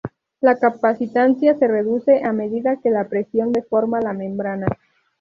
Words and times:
La 0.39 0.55
capacitancia 0.57 1.59
se 1.59 1.67
reduce 1.67 2.23
a 2.23 2.33
medida 2.33 2.79
que 2.81 2.89
la 2.89 3.07
presión 3.07 3.51
deforma 3.53 4.01
la 4.01 4.13
membrana. 4.13 4.65